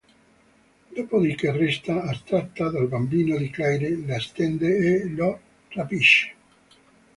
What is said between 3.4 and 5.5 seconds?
Claire, la stende e lo